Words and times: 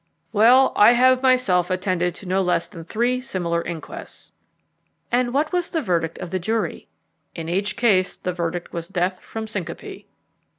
"Well, 0.33 0.73
I 0.75 0.93
have 0.93 1.21
myself 1.21 1.69
attended 1.69 2.25
no 2.25 2.41
less 2.41 2.67
than 2.67 2.83
three 2.85 3.21
similar 3.21 3.61
inquests." 3.61 4.31
"And 5.11 5.31
what 5.31 5.51
was 5.51 5.69
the 5.69 5.81
verdict 5.83 6.17
of 6.17 6.31
the 6.31 6.39
jury?" 6.39 6.87
"In 7.35 7.47
each 7.47 7.75
case 7.77 8.17
the 8.17 8.33
verdict 8.33 8.73
was 8.73 8.87
death 8.87 9.19
from 9.19 9.45
syncope." 9.47 10.05